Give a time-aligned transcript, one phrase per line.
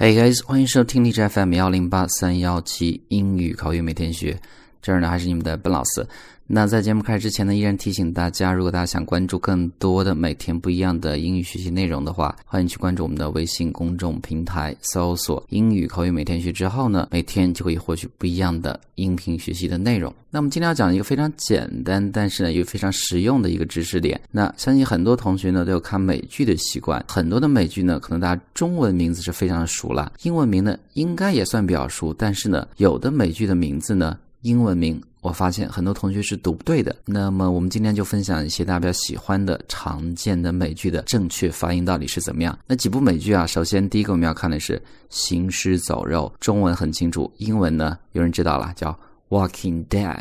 [0.00, 4.40] Hey guys，欢迎收听荔枝 FM 幺零八三幺七英语口语每天学，
[4.80, 6.06] 这儿呢还是你们的本老师。
[6.50, 20.10] 那在节目开始之前呢，依然提醒大家，如果大家想关注更多的每天不一样的英语学习内容的话，欢迎去关注我们的微信公众平台，搜索“英语口语每天学”之后呢，每天就可以获取不一样的音频学习的内容。
[20.30, 24.18] 那我们今天要讲一个非常简单，但是呢又非常实用的一个知识点。
[24.30, 35.00] 那相信很多同学呢都有看美剧的习惯，很多的美剧呢可能大家中文名字是非常的熟了，英文名呢应该也算比较熟，但是呢有的美剧的名字呢英文名。
[35.20, 36.94] 我发现很多同学是读不对的。
[37.04, 42.56] 那么我们今天就分享一些大家比较喜欢的常见的美剧的正确发音到底是怎么样。
[42.66, 44.78] 那几部美剧啊，首先第一个我们要看的是
[45.10, 48.92] 《行尸走肉》，中文很清楚，英文呢有人知道了，叫
[49.28, 50.14] 《Walking Dead》。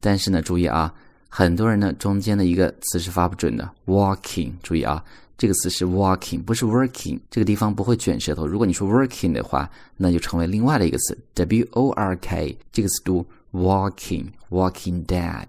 [0.00, 0.92] 但是呢，注意啊，
[1.28, 4.50] 很多人呢中间的一个词是发不准的，walking。
[4.60, 5.02] 注意啊，
[5.38, 7.18] 这个词是 walking，不是 working。
[7.30, 8.44] 这个地方不会卷舌头。
[8.44, 12.58] 如果你说 working 的话，那就成为另外的一个词，w o r k。
[12.72, 13.24] 这个词读。
[13.51, 15.47] Walking, Walking Dead,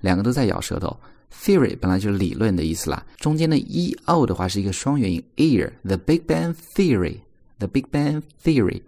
[0.00, 0.94] 两个都在咬舌头
[1.42, 8.82] ，theory 本来就是理论的意思啦，中间的 e o 的话是一个双元音，ear，the Big Bang Theory，the Big Bang Theory，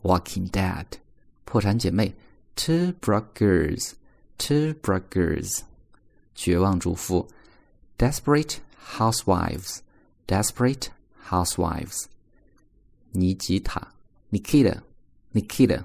[0.03, 0.87] Walking Dead，
[1.45, 2.15] 破产姐妹，
[2.55, 3.93] Two Brokers,
[4.37, 5.61] Two Brokers，
[6.35, 7.29] 绝望主妇，
[7.97, 8.59] Desperate
[8.99, 9.79] Housewives,
[10.27, 10.89] Desperate
[11.29, 12.05] Housewives，
[13.13, 13.95] 尼吉塔，
[14.31, 14.83] Nikita,
[15.33, 15.85] Nikita，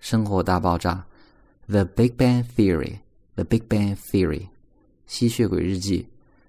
[0.00, 1.06] 生活大爆炸，
[1.68, 2.98] The Big Bang Theory,
[3.36, 4.48] The Big Bang Theory，
[5.06, 6.08] 吸血鬼日记，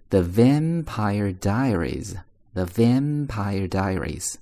[0.10, 2.16] The Vampire Diaries,
[2.54, 4.36] The Vampire Diaries。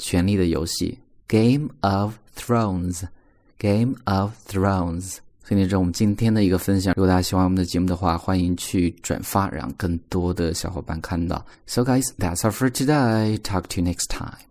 [0.00, 0.98] 权力的游戏
[1.28, 5.18] ，Game of Thrones，Game of Thrones。
[5.44, 6.94] 所以这是我们今天的一个分享。
[6.96, 11.44] 如果大家喜欢我们的节目的话，欢迎去转发，让更多的小伙伴看到。
[11.66, 13.36] So guys, that's all for today.
[13.38, 14.49] Talk to you next time.